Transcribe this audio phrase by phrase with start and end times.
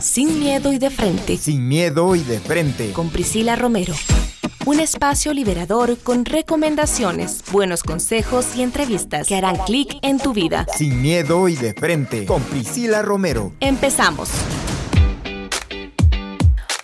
[0.00, 1.36] Sin miedo y de frente.
[1.36, 2.92] Sin miedo y de frente.
[2.92, 3.94] Con Priscila Romero.
[4.64, 10.66] Un espacio liberador con recomendaciones, buenos consejos y entrevistas que harán clic en tu vida.
[10.74, 12.24] Sin miedo y de frente.
[12.24, 13.52] Con Priscila Romero.
[13.60, 14.30] Empezamos.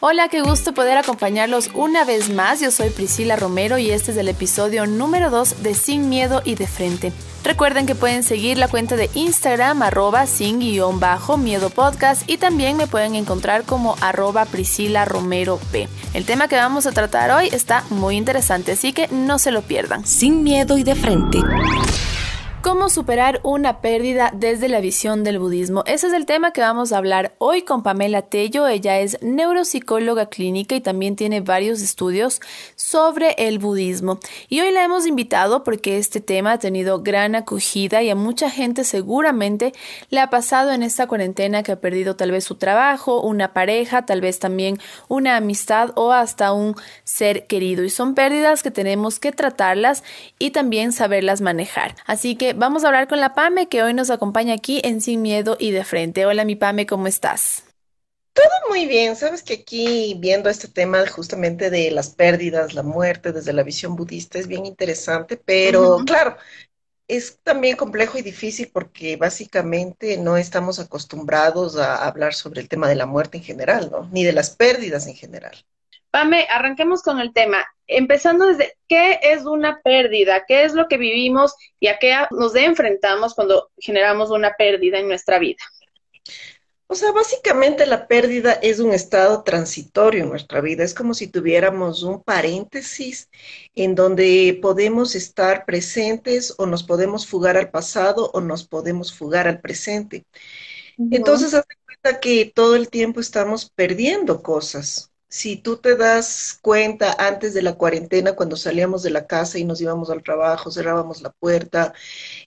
[0.09, 2.61] Hola, qué gusto poder acompañarlos una vez más.
[2.61, 6.55] Yo soy Priscila Romero y este es el episodio número 2 de Sin Miedo y
[6.55, 7.13] de Frente.
[7.43, 13.17] Recuerden que pueden seguir la cuenta de Instagram arroba sin-miedo podcast y también me pueden
[13.17, 15.89] encontrar como arroba Priscila Romero P.
[16.15, 19.63] El tema que vamos a tratar hoy está muy interesante, así que no se lo
[19.63, 20.07] pierdan.
[20.07, 21.39] Sin miedo y de frente.
[22.67, 25.85] ¿Cómo superar una pérdida desde la visión del budismo?
[25.87, 28.67] Ese es el tema que vamos a hablar hoy con Pamela Tello.
[28.67, 32.41] Ella es neuropsicóloga clínica y también tiene varios estudios
[32.75, 34.19] sobre el budismo.
[34.49, 38.51] Y hoy la hemos invitado porque este tema ha tenido gran acogida y a mucha
[38.51, 39.73] gente seguramente
[40.11, 44.07] le ha pasado en esta cuarentena que ha perdido tal vez su trabajo, una pareja,
[44.07, 47.85] tal vez también una amistad o hasta un ser querido.
[47.85, 50.03] Y son pérdidas que tenemos que tratarlas
[50.41, 51.95] y también saberlas manejar.
[52.07, 55.23] Así que vamos a hablar con la Pame que hoy nos acompaña aquí en Sin
[55.23, 56.27] Miedo y de Frente.
[56.27, 57.65] Hola mi Pame, ¿cómo estás?
[58.33, 63.33] Todo muy bien, sabes que aquí viendo este tema justamente de las pérdidas, la muerte
[63.33, 66.37] desde la visión budista es bien interesante, pero claro,
[67.09, 72.89] es también complejo y difícil porque básicamente no estamos acostumbrados a hablar sobre el tema
[72.89, 74.09] de la muerte en general, ¿no?
[74.13, 75.57] Ni de las pérdidas en general.
[76.11, 77.65] Pame, arranquemos con el tema.
[77.87, 82.55] Empezando desde qué es una pérdida, qué es lo que vivimos y a qué nos
[82.57, 85.63] enfrentamos cuando generamos una pérdida en nuestra vida.
[86.89, 90.85] O sea, básicamente la pérdida es un estado transitorio en nuestra vida.
[90.85, 93.29] Es como si tuviéramos un paréntesis
[93.75, 99.49] en donde podemos estar presentes o nos podemos fugar al pasado o nos podemos fugar
[99.49, 100.27] al presente.
[101.11, 107.15] Entonces, haz cuenta que todo el tiempo estamos perdiendo cosas si tú te das cuenta
[107.19, 111.21] antes de la cuarentena, cuando salíamos de la casa y nos íbamos al trabajo, cerrábamos
[111.21, 111.93] la puerta,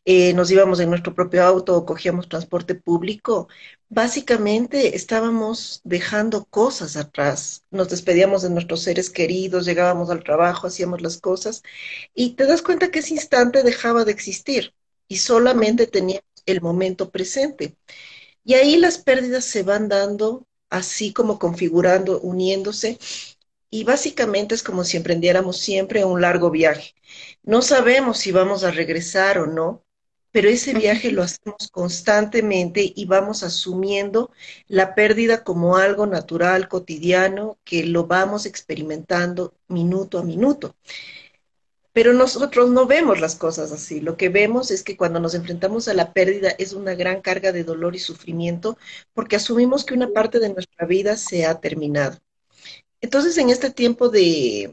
[0.06, 3.48] eh, nos íbamos en nuestro propio auto o cogíamos transporte público,
[3.90, 7.64] básicamente estábamos dejando cosas atrás.
[7.72, 11.64] Nos despedíamos de nuestros seres queridos, llegábamos al trabajo, hacíamos las cosas
[12.16, 14.74] y te das cuenta que ese instante dejaba de existir
[15.08, 17.76] y solamente teníamos el momento presente.
[18.44, 22.98] Y ahí las pérdidas se van dando así como configurando, uniéndose.
[23.72, 26.96] Y básicamente es como si emprendiéramos siempre un largo viaje.
[27.44, 29.84] No sabemos si vamos a regresar o no,
[30.32, 34.32] pero ese viaje lo hacemos constantemente y vamos asumiendo
[34.68, 40.76] la pérdida como algo natural, cotidiano, que lo vamos experimentando minuto a minuto.
[41.94, 44.00] Pero nosotros no vemos las cosas así.
[44.02, 47.52] Lo que vemos es que cuando nos enfrentamos a la pérdida es una gran carga
[47.52, 48.78] de dolor y sufrimiento
[49.14, 52.18] porque asumimos que una parte de nuestra vida se ha terminado.
[53.02, 54.72] Entonces, en este tiempo de,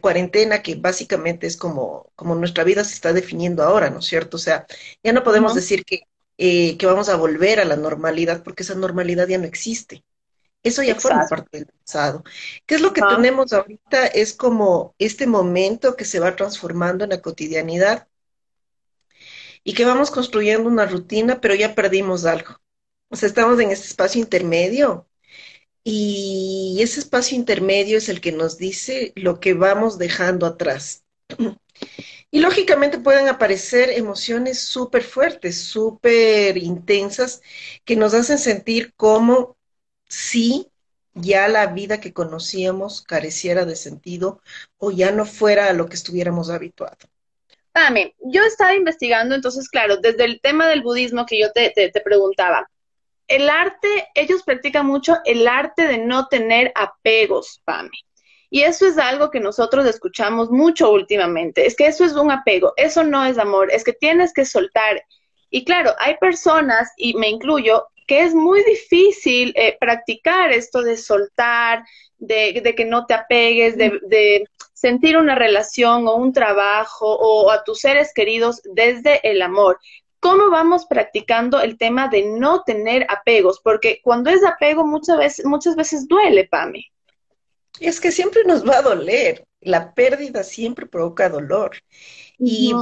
[0.00, 4.36] cuarentena, que básicamente es como, como nuestra vida se está definiendo ahora, ¿no es cierto?
[4.36, 4.66] O sea,
[5.02, 6.02] ya no podemos decir que,
[6.38, 10.04] eh, que vamos a volver a la normalidad porque esa normalidad ya no existe.
[10.66, 12.24] Eso ya forma parte del pasado.
[12.66, 14.08] ¿Qué es lo que tenemos ahorita?
[14.08, 18.08] Es como este momento que se va transformando en la cotidianidad
[19.62, 22.60] y que vamos construyendo una rutina, pero ya perdimos algo.
[23.08, 25.06] O sea, estamos en este espacio intermedio
[25.84, 31.04] y ese espacio intermedio es el que nos dice lo que vamos dejando atrás.
[32.32, 37.40] Y lógicamente pueden aparecer emociones súper fuertes, súper intensas,
[37.84, 39.55] que nos hacen sentir como
[40.08, 40.70] si
[41.16, 44.40] ya la vida que conocíamos careciera de sentido
[44.78, 47.08] o ya no fuera a lo que estuviéramos habituados.
[47.72, 52.00] Pame, yo estaba investigando, entonces, claro, desde el tema del budismo que yo te, te,
[52.00, 52.70] preguntaba,
[53.28, 57.90] el arte, ellos practican mucho el arte de no tener apegos, Pame.
[58.48, 61.66] Y eso es algo que nosotros escuchamos mucho últimamente.
[61.66, 65.02] Es que eso es un apego, eso no es amor, es que tienes que soltar.
[65.50, 70.96] Y claro, hay personas, y me incluyo, que es muy difícil eh, practicar esto de
[70.96, 71.84] soltar,
[72.18, 77.80] de, que no te apegues, de, sentir una relación o un trabajo o a tus
[77.80, 79.78] seres queridos desde el amor.
[80.20, 83.60] ¿Cómo vamos practicando el tema de no tener apegos?
[83.62, 86.84] Porque cuando es apego muchas veces, muchas veces duele, Pami.
[87.80, 89.46] Es que siempre nos va a doler.
[89.60, 91.76] La pérdida siempre provoca dolor.
[92.38, 92.72] Y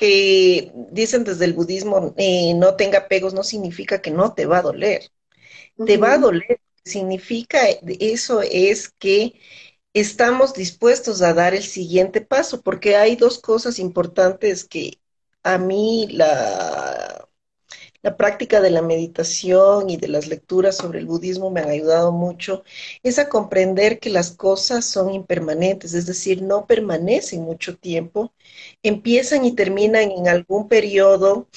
[0.00, 4.58] que dicen desde el budismo, eh, no tenga apegos, no significa que no te va
[4.58, 5.10] a doler.
[5.84, 6.58] Te va a doler.
[6.86, 7.58] Significa
[8.00, 9.34] eso es que
[9.92, 15.00] estamos dispuestos a dar el siguiente paso, porque hay dos cosas importantes que
[15.42, 17.28] a mí la,
[18.02, 22.12] la práctica de la meditación y de las lecturas sobre el budismo me han ayudado
[22.12, 22.64] mucho,
[23.02, 28.32] es a comprender que las cosas son impermanentes, es decir, no permanecen mucho tiempo,
[28.82, 31.48] empiezan y terminan en algún periodo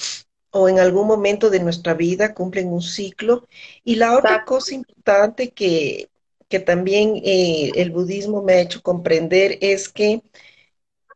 [0.50, 3.46] o en algún momento de nuestra vida, cumplen un ciclo.
[3.82, 6.10] Y la otra cosa importante que,
[6.48, 10.22] que también eh, el budismo me ha hecho comprender es que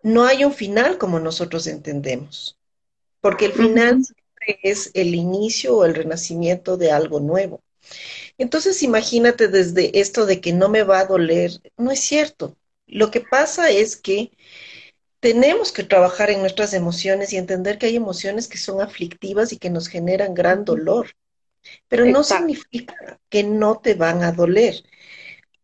[0.03, 2.59] no hay un final como nosotros entendemos,
[3.21, 4.03] porque el final
[4.63, 7.61] es el inicio o el renacimiento de algo nuevo.
[8.39, 12.57] Entonces, imagínate desde esto de que no me va a doler, no es cierto.
[12.87, 14.33] Lo que pasa es que
[15.21, 19.59] tenemos que trabajar en nuestras emociones y entender que hay emociones que son aflictivas y
[19.59, 21.09] que nos generan gran dolor,
[21.89, 24.85] pero no significa que no te van a doler.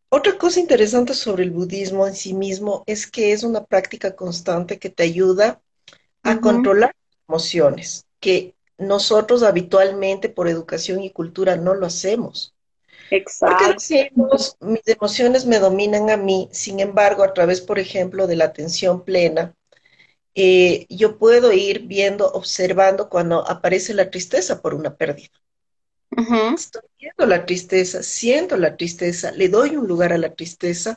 [0.09, 4.79] Otra cosa interesante sobre el budismo en sí mismo es que es una práctica constante
[4.79, 5.61] que te ayuda
[6.23, 6.95] a controlar
[7.29, 12.55] emociones, que nosotros habitualmente por educación y cultura no lo hacemos.
[13.11, 13.65] Exacto.
[13.65, 18.37] Porque decimos, mis emociones me dominan a mí, sin embargo, a través, por ejemplo, de
[18.37, 19.55] la atención plena,
[20.35, 25.31] eh, yo puedo ir viendo, observando cuando aparece la tristeza por una pérdida.
[26.56, 30.97] Estoy viendo la tristeza, siento la tristeza, le doy un lugar a la tristeza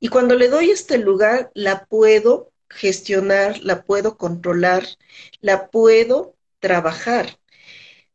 [0.00, 4.84] y cuando le doy este lugar, la puedo gestionar, la puedo controlar,
[5.40, 6.34] la puedo
[6.64, 7.38] trabajar.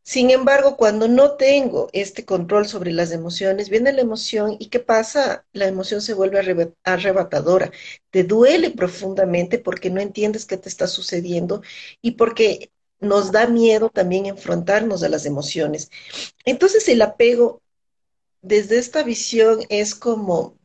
[0.02, 4.80] Sin embargo, cuando no tengo este control sobre las emociones, viene la emoción y ¿qué
[4.80, 5.46] pasa?
[5.54, 7.72] La emoción se vuelve arrebatadora,
[8.10, 11.62] te duele profundamente porque no entiendes qué te está sucediendo
[12.02, 15.92] y porque nos da miedo también enfrentarnos a las emociones.
[16.44, 17.62] Entonces el apego
[18.42, 20.58] desde esta visión es como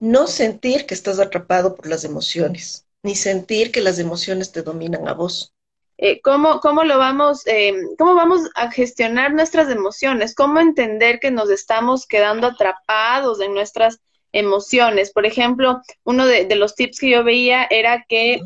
[0.00, 5.06] no sentir que estás atrapado por las emociones, ni sentir que las emociones te dominan
[5.06, 5.55] a vos.
[5.98, 11.30] Eh, ¿cómo, cómo, lo vamos, eh, cómo vamos a gestionar nuestras emociones, cómo entender que
[11.30, 14.00] nos estamos quedando atrapados en nuestras
[14.32, 15.10] emociones.
[15.12, 18.40] Por ejemplo, uno de, los tips que yo veía era que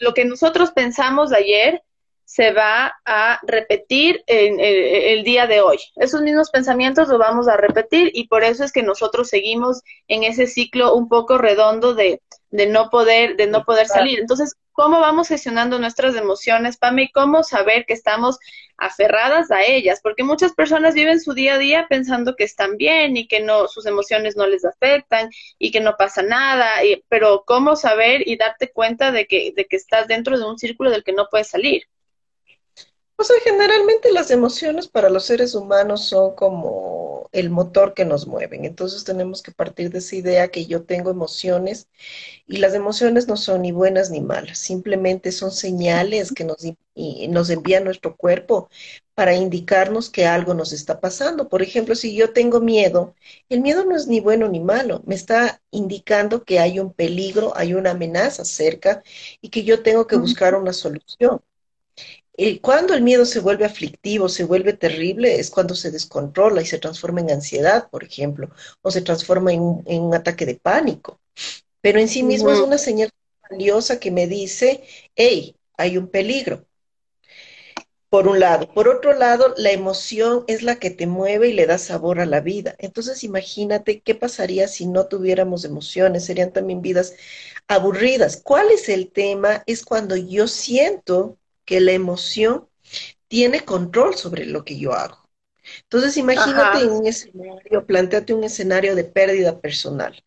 [0.00, 1.82] lo que nosotros pensamos ayer
[2.24, 5.78] se va a repetir en el, día de hoy.
[5.96, 10.24] Esos mismos pensamientos los vamos a repetir y por eso es que nosotros seguimos en
[10.24, 14.18] ese ciclo un poco redondo de, de no poder, de no poder salir.
[14.18, 18.38] Entonces, cómo vamos gestionando nuestras emociones, Pame, y cómo saber que estamos
[18.76, 23.16] aferradas a ellas, porque muchas personas viven su día a día pensando que están bien
[23.16, 26.70] y que no sus emociones no les afectan y que no pasa nada,
[27.08, 30.90] pero cómo saber y darte cuenta de que, de que estás dentro de un círculo
[30.90, 31.84] del que no puedes salir.
[33.24, 38.26] O sea, generalmente las emociones para los seres humanos son como el motor que nos
[38.26, 38.66] mueven.
[38.66, 41.88] Entonces tenemos que partir de esa idea que yo tengo emociones
[42.46, 46.58] y las emociones no son ni buenas ni malas, simplemente son señales que nos,
[47.30, 48.68] nos envía nuestro cuerpo
[49.14, 51.48] para indicarnos que algo nos está pasando.
[51.48, 53.14] Por ejemplo, si yo tengo miedo,
[53.48, 57.56] el miedo no es ni bueno ni malo, me está indicando que hay un peligro,
[57.56, 59.02] hay una amenaza cerca
[59.40, 61.40] y que yo tengo que buscar una solución
[62.60, 66.78] cuando el miedo se vuelve aflictivo, se vuelve terrible, es cuando se descontrola y se
[66.78, 68.50] transforma en ansiedad, por ejemplo,
[68.82, 71.20] o se transforma en, un ataque de pánico.
[71.80, 73.10] Pero en sí mismo es una señal
[73.48, 74.82] valiosa que me dice,
[75.14, 76.64] hey, hay un peligro.
[78.08, 78.72] Por un lado.
[78.72, 82.26] Por otro lado, la emoción es la que te mueve y le da sabor a
[82.26, 82.76] la vida.
[82.78, 86.24] Entonces, imagínate qué pasaría si no tuviéramos emociones.
[86.24, 87.14] Serían también vidas
[87.66, 88.36] aburridas.
[88.36, 89.64] ¿Cuál es el tema?
[89.66, 92.68] Es cuando yo siento que la emoción
[93.28, 95.18] tiene control sobre lo que yo hago.
[95.84, 100.22] Entonces, imagínate un escenario, planteate un escenario de pérdida personal.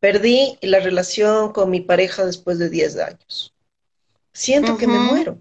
[0.00, 3.54] Perdí la relación con mi pareja después de 10 años.
[4.32, 5.38] Siento que me muero.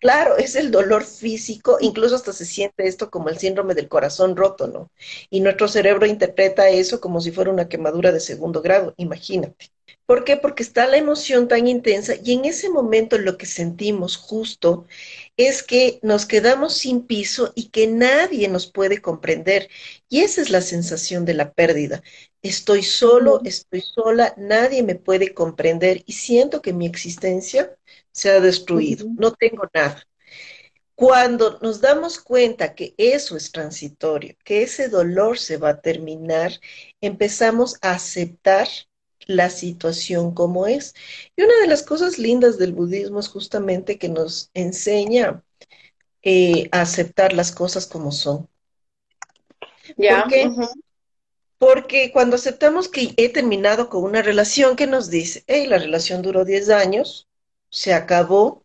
[0.00, 4.36] Claro, es el dolor físico, incluso hasta se siente esto como el síndrome del corazón
[4.36, 4.90] roto, ¿no?
[5.30, 9.72] Y nuestro cerebro interpreta eso como si fuera una quemadura de segundo grado, imagínate.
[10.08, 10.38] ¿Por qué?
[10.38, 14.86] Porque está la emoción tan intensa y en ese momento lo que sentimos justo
[15.36, 19.68] es que nos quedamos sin piso y que nadie nos puede comprender.
[20.08, 22.02] Y esa es la sensación de la pérdida.
[22.40, 27.76] Estoy solo, estoy sola, nadie me puede comprender y siento que mi existencia
[28.10, 30.06] se ha destruido, no tengo nada.
[30.94, 36.52] Cuando nos damos cuenta que eso es transitorio, que ese dolor se va a terminar,
[37.02, 38.68] empezamos a aceptar
[39.28, 40.94] la situación como es.
[41.36, 45.44] Y una de las cosas lindas del budismo es justamente que nos enseña
[46.22, 48.48] eh, a aceptar las cosas como son.
[49.96, 50.26] Ya.
[51.58, 55.44] Porque cuando aceptamos que he terminado con una relación, que nos dice?
[55.46, 57.28] Hey, la relación duró 10 años,
[57.68, 58.64] se acabó,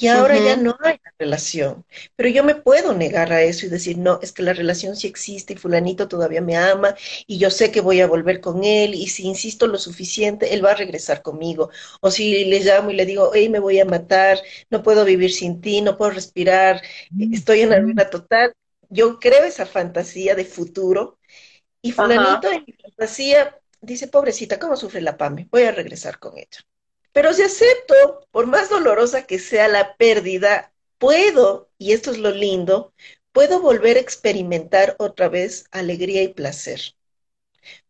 [0.00, 1.84] y ahora ya no hay relación.
[2.16, 5.08] Pero yo me puedo negar a eso y decir, no, es que la relación sí
[5.08, 6.94] existe y fulanito todavía me ama
[7.26, 10.64] y yo sé que voy a volver con él y si insisto lo suficiente, él
[10.64, 11.70] va a regresar conmigo.
[12.00, 14.38] O si le llamo y le digo, hey, me voy a matar,
[14.70, 16.80] no puedo vivir sin ti, no puedo respirar,
[17.32, 18.54] estoy en la ruina total.
[18.90, 21.18] Yo creo esa fantasía de futuro
[21.82, 25.48] y fulanito en mi fantasía dice, pobrecita, ¿cómo sufre la PAME?
[25.50, 26.67] Voy a regresar con ella.
[27.18, 32.30] Pero si acepto, por más dolorosa que sea la pérdida, puedo, y esto es lo
[32.30, 32.94] lindo,
[33.32, 36.80] puedo volver a experimentar otra vez alegría y placer.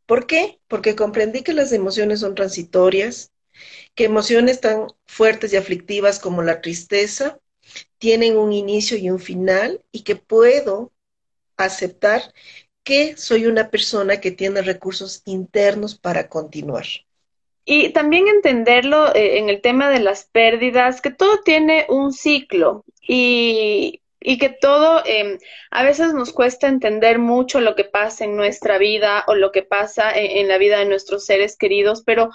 [0.07, 0.59] ¿Por qué?
[0.67, 3.33] Porque comprendí que las emociones son transitorias,
[3.95, 7.39] que emociones tan fuertes y aflictivas como la tristeza
[7.99, 10.91] tienen un inicio y un final y que puedo
[11.59, 12.33] aceptar
[12.83, 16.87] que soy una persona que tiene recursos internos para continuar.
[17.71, 22.87] Y también entenderlo eh, en el tema de las pérdidas, que todo tiene un ciclo
[23.07, 25.39] y, que todo, em,
[25.71, 29.65] a veces nos cuesta entender mucho lo que pasa en nuestra vida o lo que
[29.65, 32.31] pasa en, la vida de nuestros seres queridos, pero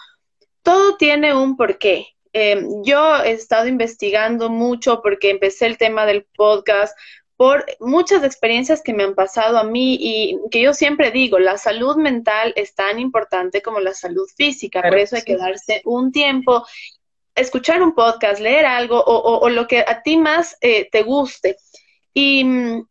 [0.62, 2.10] todo tiene un porqué.
[2.32, 6.96] Em, yo he estado investigando mucho porque empecé el tema del podcast
[7.44, 11.58] por muchas experiencias que me han pasado a mí y que yo siempre digo, la
[11.58, 16.14] salud mental es tan importante como la salud física, por eso hay que darse un
[16.14, 16.66] tiempo,
[17.36, 21.58] escuchar un podcast, leer algo o, lo que a ti más eh, te guste.
[22.14, 22.88] Y mm,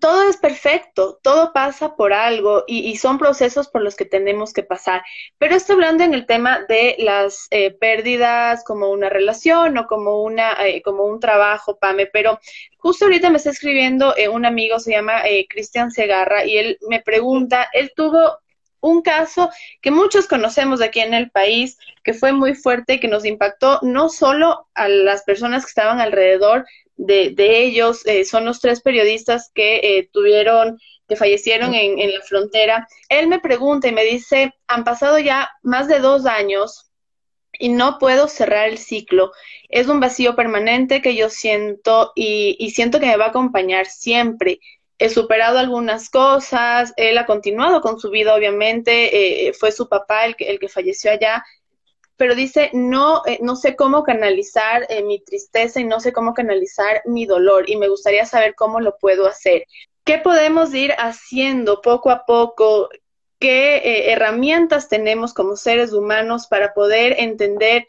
[0.00, 4.62] todo es perfecto, todo pasa por algo y, son procesos por los que tenemos que
[4.62, 5.02] pasar.
[5.38, 10.22] Pero estoy hablando en el tema de las eh, pérdidas como una relación o como,
[10.22, 12.06] una, eh, como un trabajo, Pame.
[12.06, 12.38] Pero
[12.78, 17.00] justo ahorita me está escribiendo eh, un amigo, se llama Cristian Segarra, y él me
[17.00, 18.38] pregunta, él tuvo
[18.88, 19.50] un caso
[19.80, 24.08] que muchos conocemos aquí en el país, que fue muy fuerte, que nos impactó no
[24.08, 29.76] solo a las personas que estaban alrededor, de, ellos eh, son los tres periodistas que
[29.82, 32.86] eh, tuvieron, que fallecieron en, en la frontera.
[33.08, 36.92] Él me pregunta y me dice, han pasado ya más de dos años
[37.58, 39.32] y no puedo cerrar el ciclo.
[39.68, 44.60] Es un vacío permanente que yo siento y, siento que me va a acompañar siempre.
[44.98, 50.24] He superado algunas cosas, él ha continuado con su vida, obviamente, eh, fue su papá
[50.24, 51.44] el que, el que falleció allá,
[52.16, 56.32] pero dice, no, eh, no sé cómo canalizar eh, mi tristeza y no sé cómo
[56.32, 59.64] canalizar mi dolor y me gustaría saber cómo lo puedo hacer.
[60.04, 62.88] ¿Qué podemos ir haciendo poco a poco?
[63.40, 67.86] ¿Qué herramientas tenemos como seres humanos para poder entender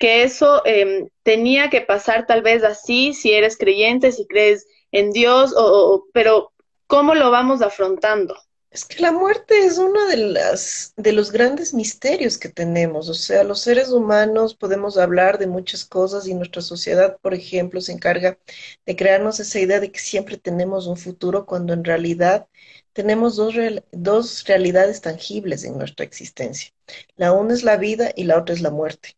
[0.00, 5.12] que eso em, tenía que pasar tal vez así, si eres creyente, si crees en
[5.12, 6.52] Dios, o, pero
[6.86, 8.36] ¿cómo lo vamos afrontando?
[8.70, 13.08] Es que la muerte es uno de, las, de los grandes misterios que tenemos.
[13.08, 17.80] O sea, los seres humanos podemos hablar de muchas cosas y nuestra sociedad, por ejemplo,
[17.80, 18.38] se encarga
[18.86, 22.46] de crearnos esa idea de que siempre tenemos un futuro cuando en realidad
[22.92, 23.54] tenemos dos,
[23.90, 26.70] dos realidades tangibles en nuestra existencia.
[27.16, 29.16] La una es la vida y la otra es la muerte.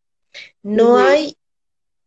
[0.62, 1.36] No hay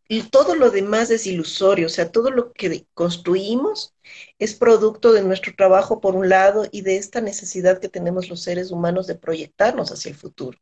[0.07, 3.93] y todo lo demás es ilusorio, o sea, todo lo que construimos
[4.37, 8.41] es producto de nuestro trabajo por un lado y de esta necesidad que tenemos los
[8.41, 10.59] seres humanos de proyectarnos hacia el futuro.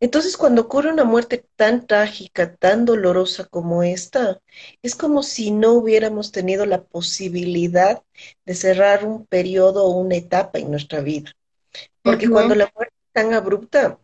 [0.00, 4.40] Entonces, cuando ocurre una muerte tan trágica, tan dolorosa como esta,
[4.82, 8.02] es como si no hubiéramos tenido la posibilidad
[8.44, 11.32] de cerrar un periodo o una etapa en nuestra vida.
[12.02, 13.98] Porque cuando la muerte es tan abrupta,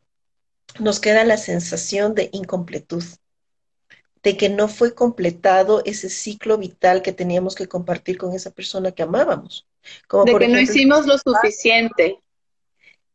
[0.80, 3.04] nos queda la sensación de incompletud
[4.24, 8.90] de que no fue completado ese ciclo vital que teníamos que compartir con esa persona
[8.92, 9.66] que amábamos.
[10.08, 12.18] Como de que no hicimos lo suficiente.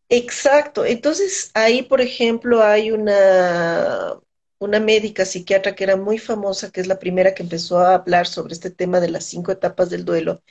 [0.07, 0.85] Exacto.
[0.85, 4.19] Entonces, ahí, por ejemplo, hay una,
[4.59, 8.27] una médica psiquiatra que era muy famosa, que es la primera que empezó a hablar
[8.27, 10.43] sobre este tema de las cinco etapas del duelo,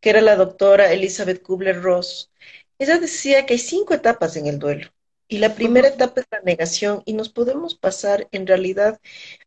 [0.00, 2.30] que era la doctora Elizabeth Kubler-Ross.
[2.78, 4.90] Ella decía que hay cinco etapas en el duelo.
[5.30, 9.00] Y la primera etapa es la negación y nos podemos pasar en realidad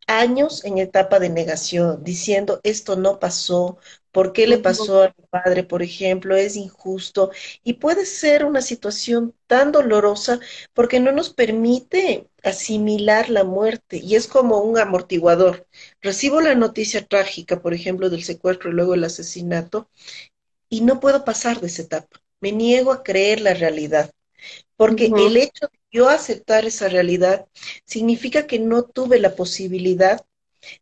[0.08, 3.78] años en etapa de negación, diciendo esto no pasó,
[4.14, 6.38] ¿por qué le pasó a mi padre, por ejemplo?
[6.38, 7.32] Es injusto
[7.66, 10.40] y puede ser una situación tan dolorosa
[10.74, 15.68] porque no nos permite asimilar la muerte y es como un amortiguador.
[16.02, 19.90] Recibo la noticia trágica, por ejemplo, del secuestro y luego el asesinato
[20.70, 22.22] y no puedo pasar de esa etapa.
[22.40, 24.12] Me niego a creer la realidad
[24.76, 27.48] porque el hecho de yo aceptar esa realidad
[27.86, 30.26] significa que no tuve la posibilidad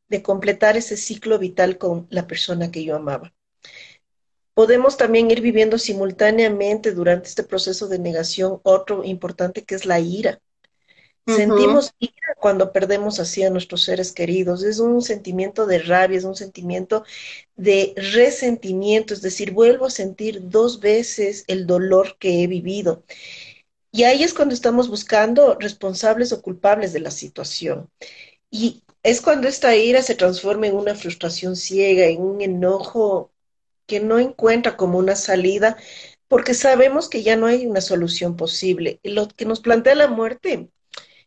[0.09, 3.33] de completar ese ciclo vital con la persona que yo amaba.
[4.53, 9.99] Podemos también ir viviendo simultáneamente durante este proceso de negación otro importante que es la
[9.99, 10.41] ira.
[11.25, 14.63] Sentimos ira cuando perdemos así a nuestros seres queridos.
[14.63, 17.05] Es un sentimiento de rabia, es un sentimiento
[17.55, 23.03] de resentimiento, es decir, vuelvo a sentir dos veces el dolor que he vivido.
[23.91, 27.89] Y ahí es cuando estamos buscando responsables o culpables de la situación.
[28.49, 33.31] Y es cuando esta ira se transforma en una frustración ciega, en un enojo
[33.87, 35.77] que no encuentra como una salida,
[36.27, 38.99] porque sabemos que ya no hay una solución posible.
[39.03, 40.69] Lo que nos plantea la muerte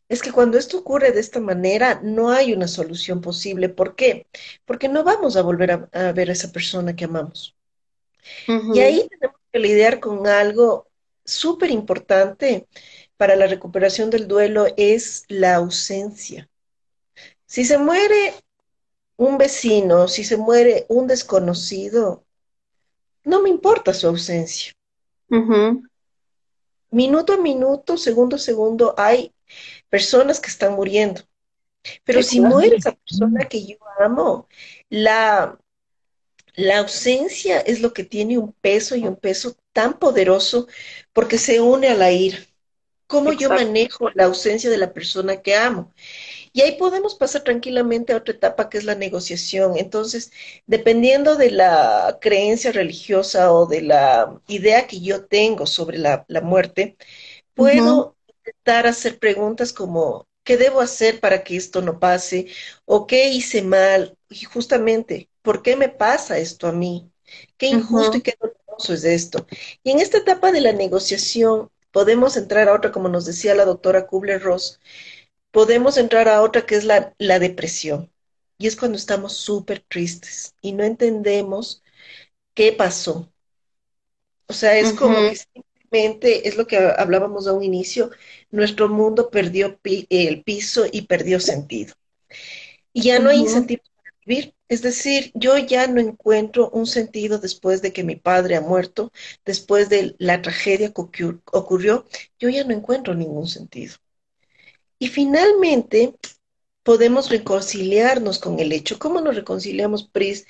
[0.09, 3.69] es que cuando esto ocurre de esta manera, no hay una solución posible.
[3.69, 4.27] ¿Por qué?
[4.65, 7.57] Porque no vamos a volver a, ver a esa persona que amamos.
[8.71, 10.89] Y ahí tenemos que lidiar con algo
[11.25, 12.67] súper importante
[13.17, 16.49] para la recuperación del duelo, es la ausencia.
[17.47, 18.35] Si se muere
[19.17, 22.25] un vecino, si se muere un desconocido,
[23.25, 24.73] no me importa su ausencia.
[26.91, 29.33] Minuto a minuto, segundo a segundo, hay
[29.89, 31.23] personas que están muriendo.
[32.05, 34.49] Pero si muere esa persona que yo amo,
[34.89, 35.59] la,
[36.55, 40.67] la ausencia es lo que tiene un peso y un peso tan poderoso
[41.13, 42.39] porque se une a la ira.
[43.07, 45.93] ¿Cómo yo manejo la ausencia de la persona que amo?
[46.53, 49.77] Y ahí podemos pasar tranquilamente a otra etapa que es la negociación.
[49.77, 50.33] Entonces,
[50.67, 56.97] dependiendo de la creencia religiosa o de la idea que yo tengo sobre la, muerte,
[57.55, 62.47] puedo intentar hacer preguntas como, ¿qué debo hacer para que esto no pase?
[62.85, 64.17] ¿O qué hice mal?
[64.31, 67.11] Y justamente, ¿por qué me pasa esto a mí?
[67.57, 68.64] Qué injusto y qué doloroso
[68.95, 69.47] es esto.
[69.83, 73.65] Y en esta etapa de la negociación podemos entrar a otra, como nos decía la
[73.65, 74.81] doctora Kubler-Ross,
[75.51, 78.11] podemos entrar a otra que es la, la depresión.
[78.59, 81.83] Y es cuando estamos súper tristes y no entendemos
[82.55, 83.33] qué pasó.
[84.47, 88.11] O sea, es como que simplemente, es lo que hablábamos a un inicio,
[88.51, 89.79] nuestro mundo perdió
[90.11, 91.95] el piso y perdió sentido.
[92.93, 94.54] Y ya no hay incentivo para vivir.
[94.69, 99.13] Es decir, yo ya no encuentro un sentido después de que mi padre ha muerto,
[99.45, 102.07] después de la tragedia que ocurrió,
[102.39, 103.97] yo ya no encuentro ningún sentido.
[104.99, 106.15] Y finalmente,
[106.85, 108.99] podemos reconciliarnos con el hecho.
[108.99, 110.47] ¿Cómo nos reconciliamos, Pris?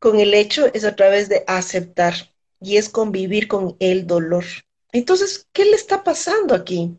[0.00, 2.14] Con el hecho es a través de aceptar
[2.60, 4.44] y es convivir con el dolor.
[4.92, 6.98] Entonces, ¿qué le está pasando aquí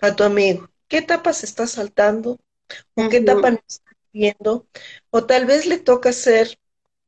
[0.00, 0.68] a tu amigo?
[0.88, 2.38] ¿Qué etapa se está saltando?
[2.94, 3.85] ¿O qué etapa no está
[5.10, 6.58] O tal vez le toca hacer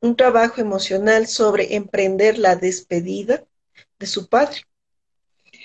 [0.01, 3.45] un trabajo emocional sobre emprender la despedida
[3.99, 4.59] de su padre.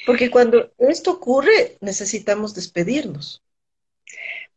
[0.05, 3.41] Porque cuando esto ocurre, necesitamos despedirnos.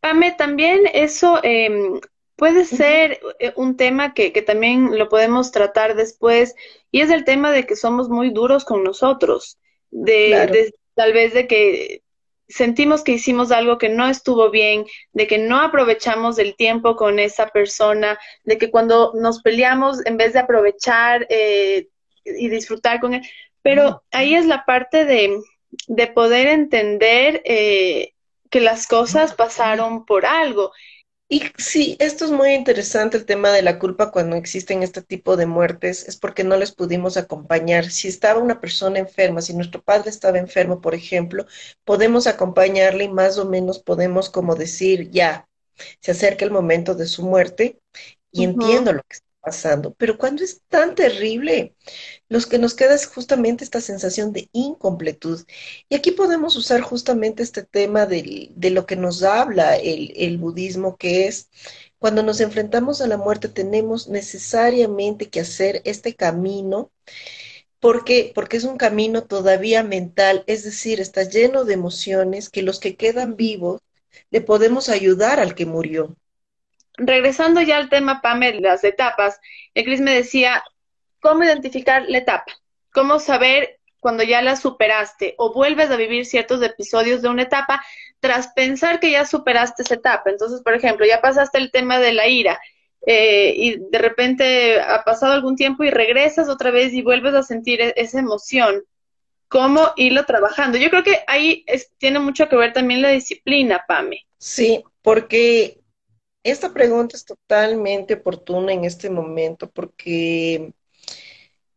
[0.01, 2.01] Pame, también eso em,
[2.37, 6.55] puede ser eh, un tema que, también lo podemos tratar después,
[6.91, 9.59] y es el tema de que somos muy duros con nosotros,
[9.91, 12.03] de, tal vez de que
[12.49, 17.19] sentimos que hicimos algo que no estuvo bien, de que no aprovechamos el tiempo con
[17.19, 21.89] esa persona, de que cuando nos peleamos, en vez de aprovechar eh,
[22.25, 23.23] y disfrutar con él,
[23.63, 25.41] pero ahí es la parte de,
[26.15, 28.13] poder entender eh,
[28.51, 30.73] que las cosas pasaron por algo.
[31.29, 35.37] Y sí, esto es muy interesante, el tema de la culpa cuando existen este tipo
[35.37, 37.91] de muertes, es porque no les pudimos acompañar.
[37.91, 41.45] Si estaba una persona enferma, si nuestro padre estaba enfermo, por ejemplo,
[41.85, 45.49] podemos acompañarle y más o menos podemos como decir, ya,
[46.01, 47.81] se acerca el momento de su muerte
[48.31, 49.95] y entiendo lo que está pasando.
[49.95, 51.77] Pero cuando es tan terrible,
[52.29, 55.45] los que nos queda es justamente esta sensación de incompletud.
[55.89, 61.29] Y aquí podemos usar justamente este tema de lo que nos habla el, budismo, que
[61.29, 61.49] es
[61.99, 66.91] cuando nos enfrentamos a la muerte tenemos necesariamente que hacer este camino.
[67.79, 68.33] ¿Por qué?
[68.35, 72.97] Porque es un camino todavía mental, es decir, está lleno de emociones que los que
[72.97, 73.81] quedan vivos
[74.31, 76.17] le podemos ayudar al que murió.
[76.97, 79.39] Regresando ya al tema, Pamela, las etapas,
[79.75, 80.63] el Cris me decía,
[81.21, 82.53] cómo identificar la etapa,
[82.93, 87.85] cómo saber cuando ya la superaste o vuelves a vivir ciertos episodios de una etapa
[88.21, 90.31] tras pensar que ya superaste esa etapa.
[90.31, 92.61] Entonces, por ejemplo, ya pasaste el tema de la ira
[93.05, 97.43] eh, y de repente ha pasado algún tiempo y regresas otra vez y vuelves a
[97.43, 98.85] sentir e-, esa emoción.
[99.49, 100.79] ¿Cómo irlo trabajando?
[100.79, 101.65] Yo creo que ahí
[101.99, 104.27] tiene mucho que ver también la disciplina, Pame.
[104.39, 105.81] Sí, porque
[106.51, 110.73] esta pregunta es totalmente oportuna en este momento porque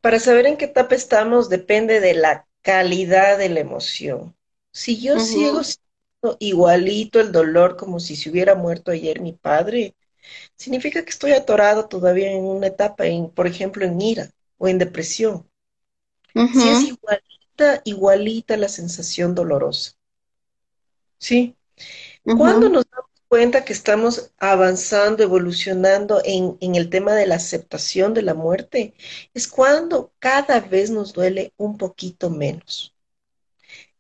[0.02, 4.36] para saber en qué etapa estamos depende de la calidad de la emoción.
[4.72, 9.96] Si yo sigo siendo igualito el dolor como si se hubiera muerto ayer mi padre,
[10.56, 14.78] significa que estoy atorado todavía en una etapa, en, por ejemplo, en ira o en
[14.78, 15.46] depresión.
[16.34, 19.94] Si es igualita, igualita la sensación dolorosa.
[21.20, 21.56] ¿sí?
[22.24, 22.86] Cuando nos
[23.30, 28.96] cuenta que estamos avanzando, evolucionando en, en, el tema de la aceptación de la muerte,
[29.34, 32.96] es cuando cada vez nos duele un poquito menos.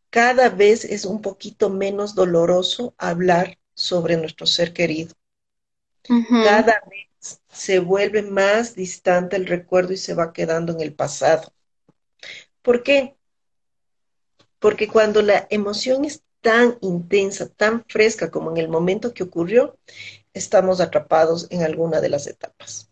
[0.10, 5.14] Cada vez es un poquito menos doloroso hablar sobre nuestro ser querido.
[6.44, 11.54] Cada vez se vuelve más distante el recuerdo y se va quedando en el pasado.
[12.64, 13.16] ¿Por qué?
[14.58, 19.78] Porque cuando la emoción es tan intensa, tan fresca como en el momento que ocurrió,
[20.34, 22.90] estamos atrapados en alguna de las etapas.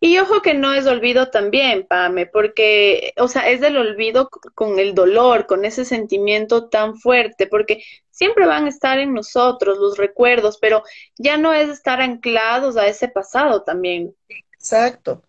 [0.00, 4.78] Y ojo que no es olvido también, Pame, porque, o sea, es del olvido con
[4.78, 9.96] el dolor, con ese sentimiento tan fuerte, porque siempre van a estar en nosotros los
[9.96, 10.82] recuerdos, pero
[11.16, 14.14] ya no es estar anclados a ese pasado también.
[14.52, 15.22] Exacto.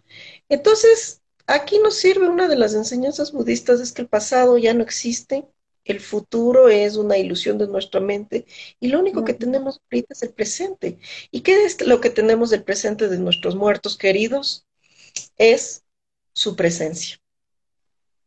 [0.49, 4.84] Entonces, aquí nos sirve una de las enseñanzas budistas, es que el pasado ya no
[4.84, 5.47] existe,
[5.86, 8.45] el futuro es una ilusión de nuestra mente
[8.80, 10.98] y lo único que tenemos ahorita es el presente.
[11.32, 14.65] ¿Y qué es lo que tenemos del presente de nuestros muertos queridos?
[15.38, 15.84] Es
[16.34, 17.17] su presencia.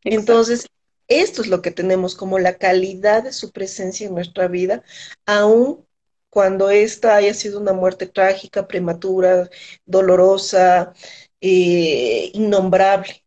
[0.05, 0.67] Entonces,
[1.09, 4.85] esto es lo que tenemos como la calidad de su presencia en nuestra vida,
[5.27, 5.85] aun
[6.31, 9.51] cuando esta haya sido una muerte trágica, prematura,
[9.87, 10.93] dolorosa,
[11.41, 13.25] eh, innombrable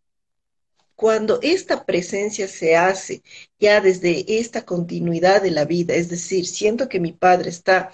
[1.01, 3.23] cuando esta presencia se hace
[3.59, 7.91] ya desde esta continuidad de la vida, es decir, siento que mi Padre está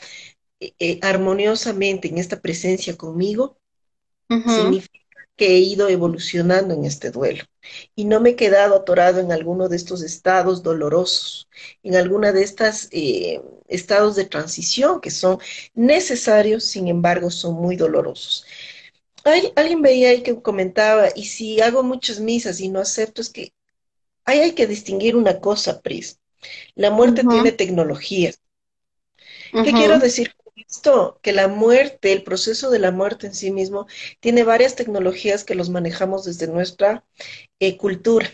[0.60, 3.58] eh, eh, armoniosamente en esta presencia conmigo,
[4.44, 5.00] significa
[5.38, 7.46] que he ido evolucionando en este duelo.
[7.96, 11.48] Y no me he quedado atorado en alguno de estos estados dolorosos,
[11.84, 15.40] en alguna de estos eh, estados de transición que son
[15.76, 18.46] necesarios, sin embargo, son muy dolorosos
[19.56, 23.54] alguien veía ahí que comentaba, y si hago muchas misas y no acepto, es que
[24.26, 26.20] ahí hay que distinguir una cosa, Pris.
[26.76, 28.42] La muerte tiene tecnologías.
[29.52, 31.20] ¿Qué quiero decir con esto?
[31.22, 33.88] Que la muerte, el proceso de la muerte en sí mismo,
[34.20, 37.06] tiene varias tecnologías que los manejamos desde nuestra
[37.60, 38.30] eh, cultura.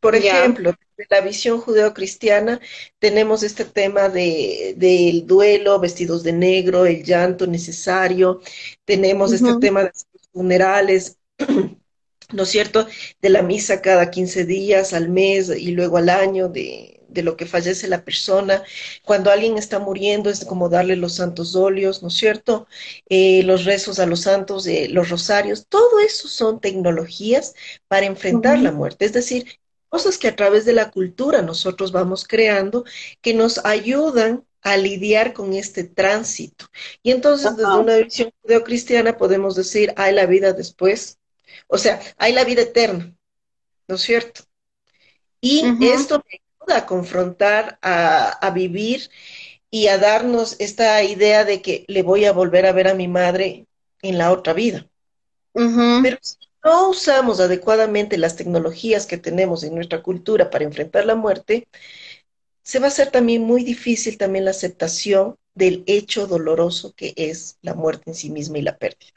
[0.00, 0.74] Por ejemplo,
[1.08, 2.60] de la visión judeocristiana
[2.98, 8.40] tenemos este tema de, del duelo, vestidos de negro, el llanto necesario,
[8.84, 11.18] tenemos este tema de los funerales,
[12.32, 12.86] ¿no es cierto?
[13.20, 17.36] De la misa cada 15 días, al mes y luego al año de, de lo
[17.36, 18.62] que fallece la persona.
[19.04, 22.66] Cuando alguien está muriendo es como darle los santos óleos, ¿no es cierto?
[23.08, 27.54] Eh, los rezos a los santos, eh, los rosarios, todo eso son tecnologías
[27.88, 29.04] para enfrentar la muerte.
[29.04, 29.46] Es decir,
[29.92, 32.82] cosas que a través de la cultura nosotros vamos creando
[33.20, 36.64] que nos ayudan a lidiar con este tránsito.
[37.02, 41.18] Y entonces, desde una visión judeocristiana, podemos decir, hay la vida después,
[41.66, 43.14] o sea, hay la vida eterna,
[43.86, 44.44] ¿no es cierto?
[45.42, 49.10] Y esto me ayuda a confrontar, a, vivir
[49.70, 53.08] y a darnos esta idea de que le voy a volver a ver a mi
[53.08, 53.66] madre
[54.00, 54.86] en la otra vida.
[55.52, 56.18] Pero
[56.64, 61.66] no usamos adecuadamente las tecnologías que tenemos en nuestra cultura para enfrentar la muerte,
[62.62, 67.58] se va a hacer también muy difícil también la aceptación del hecho doloroso que es
[67.62, 69.12] la muerte en sí misma y la pérdida.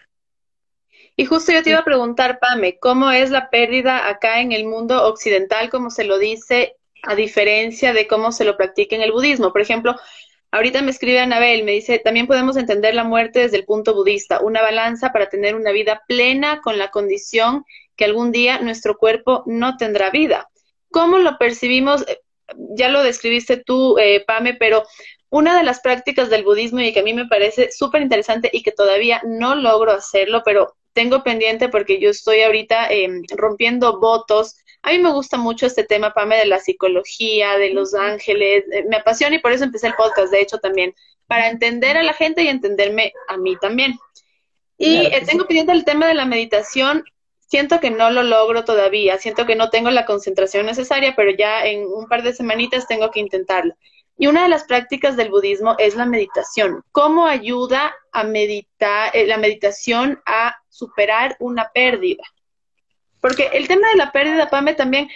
[1.16, 4.66] Y justo yo te iba a preguntar, Pame, ¿cómo es la pérdida acá en el
[4.66, 9.14] mundo occidental, como se lo dice, a diferencia de cómo se lo practica en el
[9.14, 9.54] budismo?
[9.54, 9.96] Por ejemplo,
[10.52, 14.40] Ahorita me escribe Anabel, me dice, también podemos entender la muerte desde el punto budista,
[14.40, 19.44] una balanza para tener una vida plena con la condición que algún día nuestro cuerpo
[19.46, 20.50] no tendrá vida.
[20.92, 22.08] ¿Cómo lo percibimos?
[22.08, 22.20] Eh,
[22.76, 24.84] ya lo describiste tú, eh, Pame, pero
[25.30, 28.64] una de las prácticas del budismo y que a mí me parece súper interesante y
[28.64, 34.56] que todavía no logro hacerlo, pero tengo pendiente porque yo estoy ahorita em, rompiendo votos
[34.86, 38.86] a mí me gusta mucho este tema, Pame, de la psicología, de los ángeles, eh,
[38.88, 40.94] me apasiona y por eso empecé el podcast, de hecho, también,
[41.26, 43.98] para entender a la gente y entenderme a mí también.
[44.78, 47.04] Y eh, tengo pendiente el tema de la meditación,
[47.40, 51.66] siento que no lo logro todavía, siento que no tengo la concentración necesaria, pero ya
[51.66, 53.74] en un par de semanitas tengo que intentarlo.
[54.20, 56.84] Y una de las prácticas del budismo es la meditación.
[56.92, 62.24] ¿Cómo ayuda a meditar, eh, la meditación a superar una pérdida?
[63.20, 65.10] Porque el tema de la pérdida, Pame, también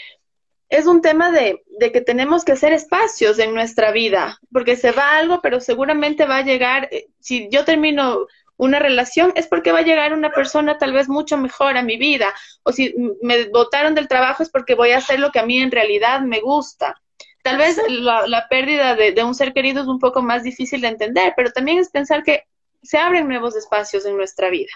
[0.70, 5.18] es un tema de, que tenemos que hacer espacios en nuestra vida, porque se va
[5.18, 9.80] algo, pero seguramente va a llegar, eh, si yo termino una relación, es porque va
[9.80, 12.34] a llegar una persona tal vez mucho mejor a mi vida,
[12.64, 15.60] o si me votaron del trabajo es porque voy a hacer lo que a mí
[15.60, 17.02] en realidad me gusta.
[17.42, 20.90] Tal vez la, pérdida de, de un ser querido es un poco más difícil de
[20.90, 22.44] entender, pero también es pensar que
[22.84, 24.72] se abren nuevos espacios en nuestra vida.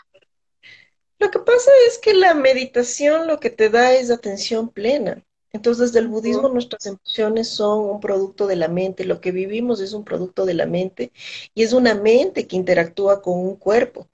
[1.23, 5.23] Lo que pasa es que la meditación lo que te da es atención plena.
[5.53, 9.79] Entonces, desde el budismo nuestras emociones son un producto de la mente, lo que vivimos
[9.79, 11.13] es un producto de la mente
[11.55, 14.09] y es una mente que interactúa con un cuerpo.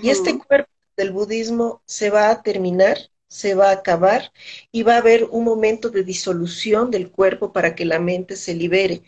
[0.00, 4.32] Y este cuerpo del budismo se va a terminar, se va a acabar
[4.70, 8.54] y va a haber un momento de disolución del cuerpo para que la mente se
[8.54, 9.02] libere.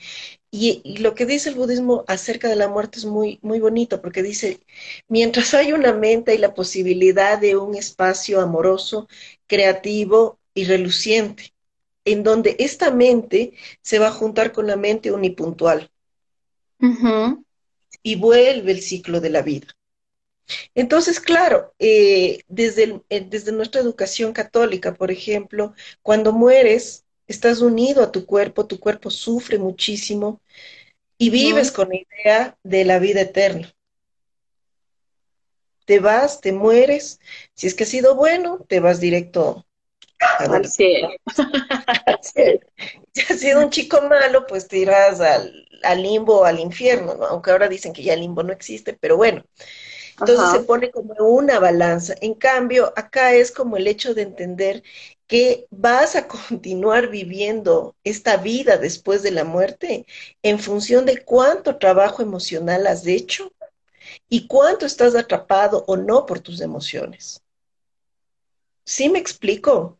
[0.50, 4.22] Y, lo que dice el budismo acerca de la muerte es muy, muy bonito, porque
[4.22, 4.60] dice,
[5.08, 9.08] mientras hay una mente y la posibilidad de un espacio amoroso,
[9.46, 11.52] creativo y reluciente,
[12.04, 15.90] en donde esta mente se va a juntar con la mente unipuntual.
[18.02, 19.66] Y vuelve el ciclo de la vida.
[20.74, 28.02] Entonces, claro, eh, desde, eh, desde nuestra educación católica, por ejemplo, cuando mueres, estás unido
[28.02, 30.40] a tu cuerpo, tu cuerpo sufre muchísimo
[31.18, 33.72] y vives con la idea de la vida eterna.
[35.84, 37.20] Te vas, te mueres,
[37.54, 39.66] si es que has sido bueno, te vas directo
[40.38, 41.10] al cielo.
[43.12, 47.14] Si has sido un chico malo, pues te irás al, al limbo o al infierno,
[47.14, 47.24] ¿no?
[47.24, 49.42] aunque ahora dicen que ya el limbo no existe, pero bueno.
[50.18, 52.14] Entonces se pone como una balanza.
[52.20, 54.82] En cambio, acá es como el hecho de entender
[55.26, 60.06] que vas a continuar viviendo esta vida después de la muerte
[60.42, 63.52] en función de cuánto trabajo emocional has hecho
[64.28, 67.42] y cuánto estás atrapado o no por tus emociones.
[68.84, 69.98] ¿Sí me explico?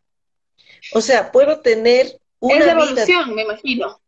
[0.93, 4.01] O sea, puedo tener una es evolución, me imagino.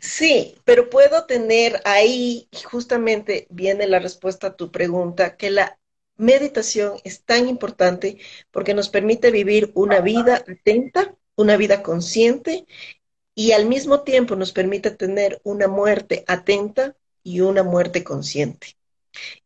[0.00, 5.77] Sí, pero puedo tener ahí, justamente viene la respuesta a tu pregunta, que la
[6.18, 8.18] meditación es tan importante
[8.50, 12.66] porque nos permite vivir una vida atenta, una vida consciente
[13.34, 18.76] y al mismo tiempo nos permite tener una muerte atenta y una muerte consciente.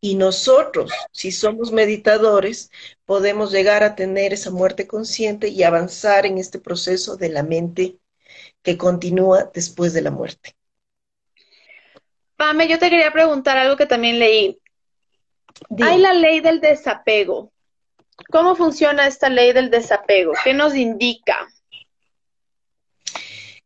[0.01, 2.71] Y nosotros, si somos meditadores,
[3.05, 7.99] podemos llegar a tener esa muerte consciente y avanzar en este proceso de la mente
[8.63, 10.57] que continúa después de la muerte.
[12.37, 14.62] Pame, yo te quería preguntar algo que también leí.
[15.83, 17.53] Hay la ley del desapego.
[18.31, 20.33] ¿Cómo funciona esta ley del desapego?
[20.45, 21.49] ¿Qué nos indica?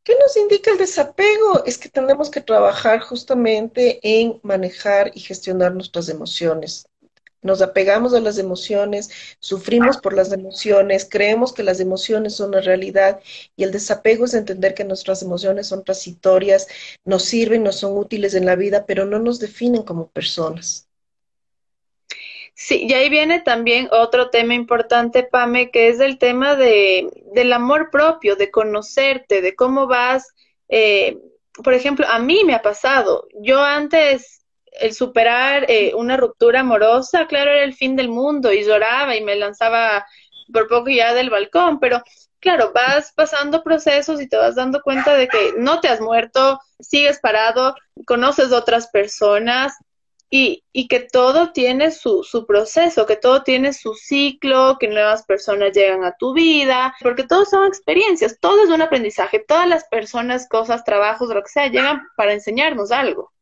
[0.03, 1.65] ¿Qué nos indica el desapego?
[1.65, 6.87] Es que tenemos que trabajar justamente en manejar y gestionar nuestras emociones
[7.47, 12.61] nos apegamos a las emociones, sufrimos por las emociones, creemos que las emociones son la
[12.61, 13.21] realidad
[13.57, 16.67] y el desapego es entender que nuestras emociones son transitorias,
[17.05, 20.86] nos sirven, nos son útiles en la vida, pero no nos definen como personas.
[22.59, 27.53] Sí, y ahí viene también otro tema importante, Pame, que es el tema de, del
[27.53, 30.33] amor propio, de conocerte, de cómo vas.
[30.71, 31.19] Eh,
[31.63, 34.43] por ejemplo, a mí me ha pasado, yo antes
[34.73, 39.23] el superar eh, una ruptura amorosa, claro, era el fin del mundo y lloraba y
[39.23, 40.07] me lanzaba
[40.51, 42.03] por poco ya del balcón, pero
[42.41, 46.59] claro, vas pasando procesos y te vas dando cuenta de que no te has muerto,
[46.81, 47.75] sigues parado,
[48.07, 49.75] conoces otras personas
[50.31, 55.25] y, y que todo tiene su, su proceso, que todo tiene su ciclo, que nuevas
[55.25, 59.85] personas llegan a tu vida, porque todos son experiencias, todo es un aprendizaje, todas las
[59.85, 63.33] personas, cosas, trabajos, lo que sea, llegan para enseñarnos algo.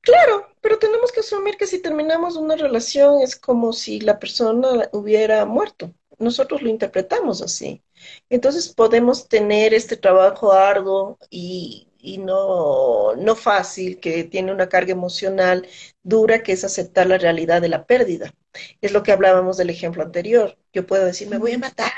[0.00, 4.88] Claro, pero tenemos que asumir que si terminamos una relación es como si la persona
[4.92, 5.92] hubiera muerto.
[6.18, 7.82] Nosotros lo interpretamos así.
[8.28, 11.88] Entonces podemos tener este trabajo arduo y,
[12.18, 15.66] no, no fácil, que tiene una carga emocional
[16.02, 18.34] dura, que es aceptar la realidad de la pérdida.
[18.80, 20.58] Es lo que hablábamos del ejemplo anterior.
[20.72, 21.92] Yo puedo decir, me voy a matar,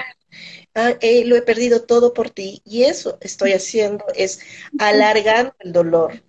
[0.75, 2.63] ah, eh, lo he perdido todo por ti.
[2.65, 4.41] Y eso estoy haciendo es
[4.79, 6.23] alargando el dolor.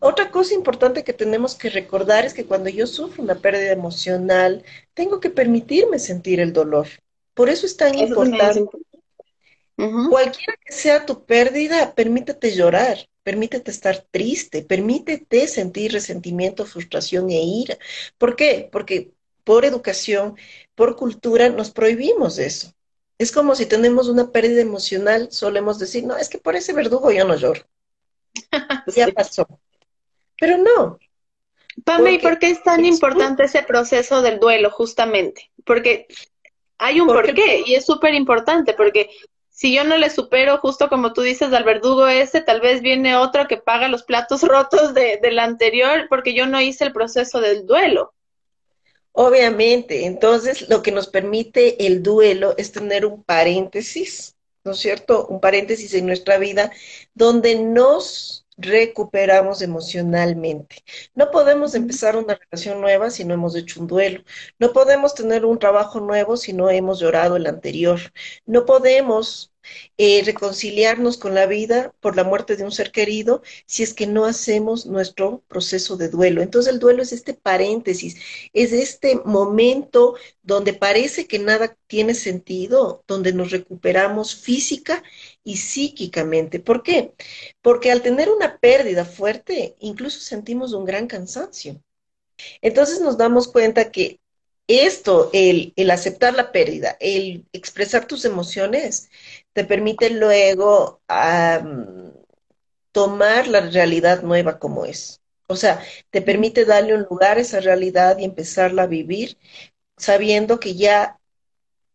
[0.00, 4.64] Otra cosa importante que tenemos que recordar es que cuando yo sufro una pérdida emocional,
[4.94, 6.86] tengo que permitirme sentir el dolor.
[7.34, 8.64] Por eso es tan importante.
[10.10, 17.40] Cualquiera que sea tu pérdida, permítete llorar, permítete estar triste, permítete sentir resentimiento, frustración e
[17.40, 17.78] ira.
[18.18, 18.68] ¿Por qué?
[18.72, 19.12] Porque
[19.44, 20.36] por educación,
[20.74, 22.72] por cultura, nos prohibimos eso.
[23.18, 27.12] Es como si tenemos una pérdida emocional, solemos decir, no, es que por ese verdugo
[27.12, 27.62] yo no lloro.
[28.96, 29.46] Ya pasó.
[30.40, 30.98] Pero no.
[31.84, 35.50] Pame, ¿y por qué es tan importante ese proceso del duelo, justamente?
[35.64, 36.08] Porque
[36.78, 39.10] hay un porqué y es súper importante, porque
[39.58, 43.16] si yo no le supero, justo como tú dices, al verdugo ese, tal vez viene
[43.16, 47.40] otro que paga los platos rotos de, del anterior porque yo no hice el proceso
[47.40, 48.14] del duelo.
[49.10, 55.26] Obviamente, entonces lo que nos permite el duelo es tener un paréntesis, ¿no es cierto?
[55.26, 56.70] Un paréntesis en nuestra vida
[57.14, 60.84] donde nos recuperamos emocionalmente.
[61.14, 64.22] No podemos empezar una relación nueva si no hemos hecho un duelo.
[64.58, 68.00] No podemos tener un trabajo nuevo si no hemos llorado el anterior.
[68.46, 69.52] No podemos
[69.96, 74.06] eh, reconciliarnos con la vida por la muerte de un ser querido si es que
[74.06, 76.42] no hacemos nuestro proceso de duelo.
[76.42, 78.16] Entonces el duelo es este paréntesis,
[78.52, 85.02] es este momento donde parece que nada tiene sentido, donde nos recuperamos física
[85.48, 86.60] y psíquicamente.
[86.60, 87.14] ¿Por qué?
[87.62, 91.82] Porque al tener una pérdida fuerte, incluso sentimos un gran cansancio.
[92.60, 94.20] Entonces nos damos cuenta que
[94.66, 99.08] esto, el, aceptar la pérdida, el expresar tus emociones,
[99.54, 101.00] te permite luego
[102.92, 105.22] tomar la realidad nueva como es.
[105.46, 109.38] O sea, te permite darle un lugar a esa realidad y empezarla a vivir
[109.96, 111.17] sabiendo que ya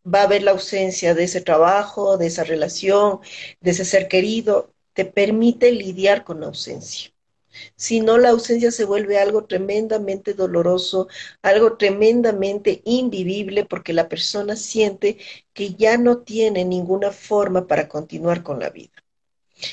[0.06, 3.20] va a haber la ausencia de ese trabajo, de esa relación,
[3.62, 4.74] de ese ser querido.
[4.94, 7.12] Te permite lidiar con la ausencia.
[7.76, 11.08] Si no, la ausencia se vuelve algo tremendamente doloroso,
[11.42, 15.18] algo tremendamente invivible, porque la persona siente
[15.54, 19.04] que ya no tiene ninguna forma para continuar con la vida.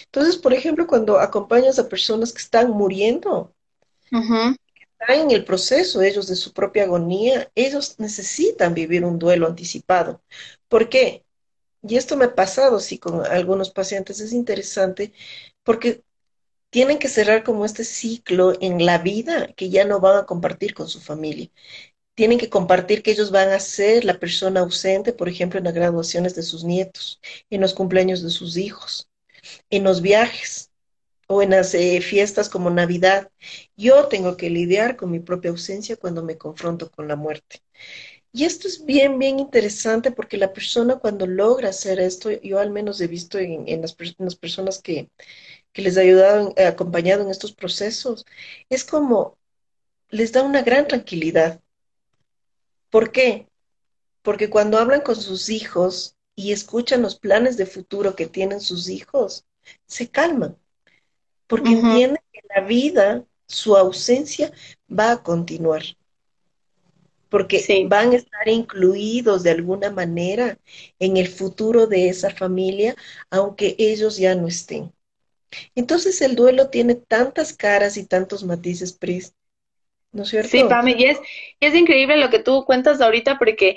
[0.04, 3.52] Entonces, por ejemplo, cuando acompañas a personas que están muriendo,
[5.08, 10.22] en el proceso ellos de su propia agonía, ellos necesitan vivir un duelo anticipado.
[10.68, 11.24] ¿Por qué?
[11.82, 15.12] Y esto me ha pasado, sí, con algunos pacientes, es interesante,
[15.64, 16.04] porque
[16.70, 20.74] tienen que cerrar como este ciclo en la vida que ya no van a compartir
[20.74, 21.50] con su familia.
[22.14, 25.74] Tienen que compartir que ellos van a ser la persona ausente, por ejemplo, en las
[25.74, 29.08] graduaciones de sus nietos, en los cumpleaños de sus hijos,
[29.70, 30.69] en los viajes
[31.30, 33.30] o en las eh, fiestas como Navidad.
[33.76, 37.62] Yo tengo que lidiar con mi propia ausencia cuando me confronto con la muerte.
[38.32, 42.70] Y esto es bien, bien interesante porque la persona cuando logra hacer esto, yo al
[42.70, 45.08] menos he visto en, las, en las personas que,
[45.72, 48.26] que les ha ayudado, eh, acompañado en estos procesos,
[48.68, 49.38] es como
[50.08, 51.60] les da una gran tranquilidad.
[52.90, 53.46] ¿Por qué?
[54.22, 58.88] Porque cuando hablan con sus hijos y escuchan los planes de futuro que tienen sus
[58.88, 59.44] hijos,
[59.86, 60.56] se calman,
[61.50, 64.52] porque entienden que la vida, su ausencia
[64.88, 65.82] va a continuar,
[67.28, 70.58] porque van a estar incluidos de alguna manera
[71.00, 72.94] en el futuro de esa familia,
[73.30, 74.92] aunque ellos ya no estén.
[75.74, 79.34] Entonces el duelo tiene tantas caras y tantos matices, Pris.
[80.12, 80.50] ¿No es cierto?
[80.50, 81.18] Sí, Pame, y es,
[81.58, 83.76] es increíble lo que tú cuentas ahorita porque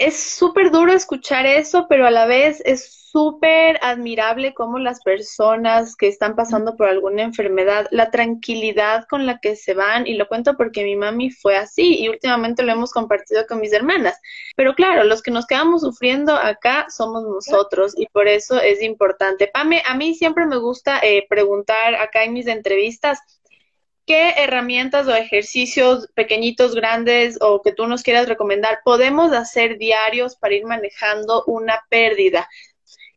[0.00, 5.94] es súper duro escuchar eso, pero a la vez es súper admirable cómo las personas
[5.94, 10.26] que están pasando por alguna enfermedad, la tranquilidad con la que se van, y lo
[10.26, 14.18] cuento porque mi mami fue así y últimamente lo hemos compartido con mis hermanas.
[14.56, 19.50] Pero claro, los que nos quedamos sufriendo acá somos nosotros y por eso es importante.
[19.52, 23.18] Pame, a mí siempre me gusta eh, preguntar acá en mis entrevistas,
[24.06, 30.36] ¿qué herramientas o ejercicios pequeñitos, grandes o que tú nos quieras recomendar podemos hacer diarios
[30.36, 32.48] para ir manejando una pérdida?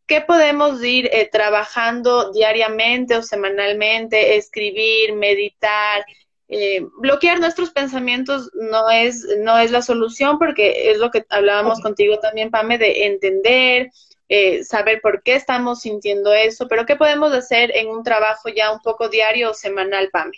[0.05, 4.35] ¿Qué podemos ir eh, trabajando diariamente o semanalmente?
[4.35, 6.05] Escribir, meditar,
[6.49, 11.79] eh, bloquear nuestros pensamientos no es, no es la solución porque es lo que hablábamos
[11.81, 13.89] contigo también, Pame, de entender,
[14.29, 18.71] eh, saber por qué estamos sintiendo eso, pero ¿qué podemos hacer en un trabajo ya
[18.71, 20.37] un poco diario o semanal, Pame?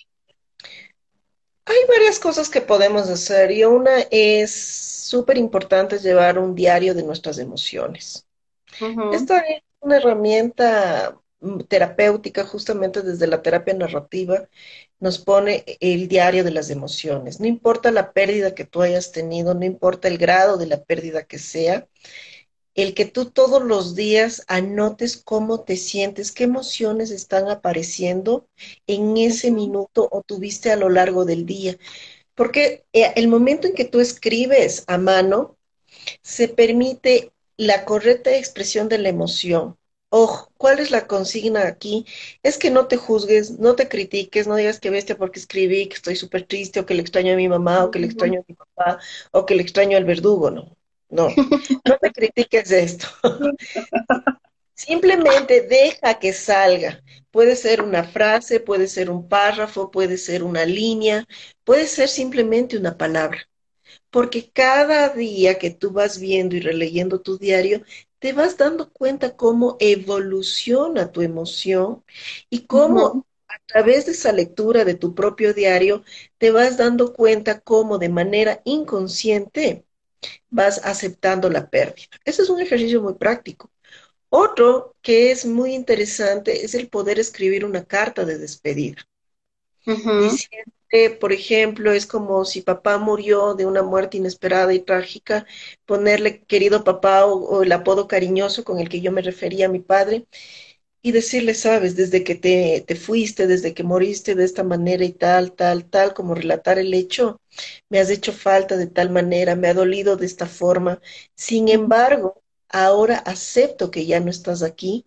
[1.66, 7.04] Hay varias cosas que podemos hacer y una es súper importante llevar un diario de
[7.04, 8.28] nuestras emociones.
[9.10, 14.50] Esta es una herramienta mm, terapéutica justamente desde la terapia narrativa
[15.00, 17.40] nos pone el diario de las emociones.
[17.42, 21.24] No importa la pérdida que tú hayas tenido, no importa el grado de la pérdida
[21.26, 21.88] que sea,
[22.76, 28.48] el que tú todos los días anotes cómo te sientes, qué emociones están apareciendo
[28.88, 31.78] en ese minuto o tuviste a lo largo del día.
[32.36, 35.58] Porque eh, el momento en que tú escribes a mano,
[36.22, 39.78] se permite la correcta expresión de la emoción.
[40.10, 42.06] Ojo, ¿cuál es la consigna aquí?
[42.44, 45.96] Es que no te juzgues, no te critiques, no digas que bestia porque escribí, que
[45.96, 48.46] estoy súper triste, o que le extraño a mi mamá, o que le extraño a
[48.48, 49.00] mi papá,
[49.32, 50.78] o que le extraño al verdugo, no.
[51.16, 51.30] No,
[51.88, 53.08] no te critiques de esto.
[54.74, 57.02] Simplemente deja que salga.
[57.32, 61.26] Puede ser una frase, puede ser un párrafo, puede ser una línea,
[61.64, 63.48] puede ser simplemente una palabra
[64.10, 67.84] porque cada día que tú vas viendo y releyendo tu diario,
[68.20, 72.04] te vas dando cuenta cómo evoluciona tu emoción
[72.50, 76.04] y cómo a través de esa lectura de tu propio diario,
[76.38, 79.86] te vas dando cuenta cómo de manera inconsciente
[80.50, 82.08] vas aceptando la pérdida.
[82.24, 83.72] Ese es un ejercicio muy práctico.
[84.30, 89.08] Otro que es muy interesante es el poder escribir una carta de despedida.
[91.20, 95.46] por ejemplo, es como si papá murió de una muerte inesperada y trágica,
[95.86, 99.80] ponerle querido papá o, el apodo cariñoso con el que yo me refería a mi
[99.80, 100.26] padre
[101.06, 105.12] y decirle, sabes, desde que te, te, fuiste, desde que moriste de esta manera y
[105.14, 107.40] tal, tal, tal, como relatar el hecho,
[107.90, 111.00] me has hecho falta de tal manera, me ha dolido de esta forma.
[111.36, 115.06] Sin embargo, ahora acepto que ya no estás aquí,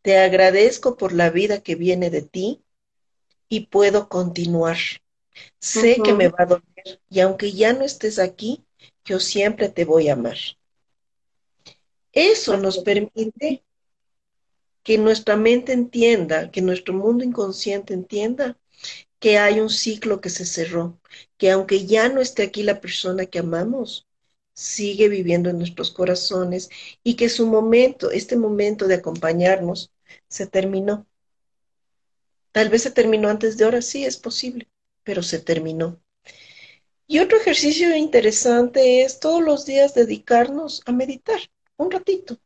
[0.00, 2.62] te agradezco por la vida que viene de ti
[3.50, 4.78] y puedo continuar.
[5.58, 8.64] Sé que me va a doler y aunque ya no estés aquí,
[9.04, 10.38] yo siempre te voy a amar.
[12.14, 13.65] Eso nos permite
[14.86, 18.56] que nuestra mente entienda, que nuestro mundo inconsciente entienda
[19.18, 21.00] que hay un ciclo que se cerró,
[21.36, 24.06] que aunque ya no esté aquí la persona que amamos,
[24.54, 26.70] sigue viviendo en nuestros corazones
[27.02, 29.90] y que su momento, este momento de acompañarnos,
[30.28, 31.04] se terminó.
[32.52, 34.68] Tal vez se terminó antes de ahora, sí, es posible,
[35.02, 36.00] pero se terminó.
[37.08, 41.40] Y otro ejercicio interesante es todos los días dedicarnos a meditar
[41.76, 42.38] un ratito.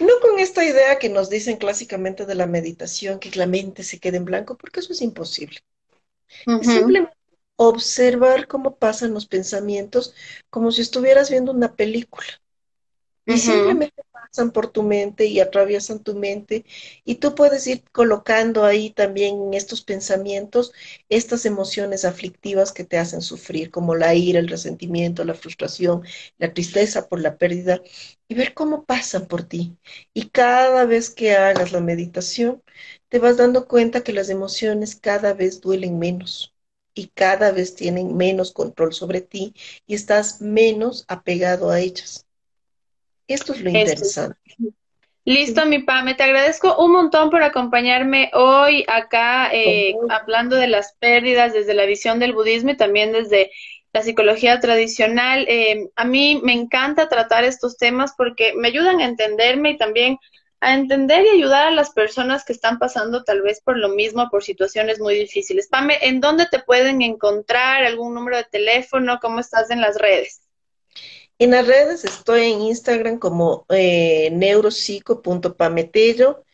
[0.00, 4.00] No con esta idea que nos dicen clásicamente de la meditación, que la mente se
[4.00, 5.60] quede en blanco, porque eso es imposible.
[6.60, 7.16] Simplemente
[7.56, 10.14] observar cómo pasan los pensamientos
[10.50, 12.26] como si estuvieras viendo una película.
[13.26, 16.64] Y simplemente pasan por tu mente y atraviesan tu mente
[17.04, 20.72] y tú puedes ir colocando ahí también en estos pensamientos
[21.08, 26.02] estas emociones aflictivas que te hacen sufrir, como la ira, el resentimiento, la frustración,
[26.38, 27.82] la tristeza por la pérdida
[28.28, 29.76] y ver cómo pasan por ti.
[30.14, 32.62] Y cada vez que hagas la meditación,
[33.08, 36.54] te vas dando cuenta que las emociones cada vez duelen menos
[36.94, 39.54] y cada vez tienen menos control sobre ti
[39.86, 42.26] y estás menos apegado a ellas.
[43.34, 44.36] Esto es lo interesante.
[45.24, 50.94] Listo, mi Pame, te agradezco un montón por acompañarme hoy acá eh, hablando de las
[50.94, 53.52] pérdidas desde la visión del budismo y también desde
[53.92, 55.46] la psicología tradicional.
[55.48, 60.18] Eh, a mí me encanta tratar estos temas porque me ayudan a entenderme y también
[60.60, 64.28] a entender y ayudar a las personas que están pasando tal vez por lo mismo,
[64.30, 65.68] por situaciones muy difíciles.
[65.68, 67.84] Pame, ¿en dónde te pueden encontrar?
[67.84, 69.20] ¿Algún número de teléfono?
[69.20, 70.40] ¿Cómo estás en las redes?
[71.40, 76.44] En las redes estoy en Instagram como eh, neuropsico.pametello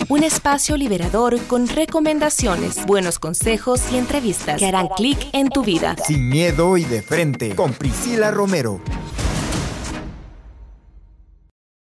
[0.07, 5.95] Un espacio liberador con recomendaciones, buenos consejos y entrevistas que harán clic en tu vida.
[6.05, 7.55] Sin miedo y de frente.
[7.55, 8.81] Con Priscila Romero.